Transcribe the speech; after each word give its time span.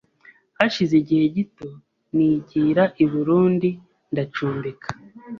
Hashize 0.57 0.93
igihe 1.01 1.25
gito 1.35 1.69
nigira 2.15 2.83
I 3.03 3.05
Burundi 3.11 3.69
ndacumbika 4.11 4.87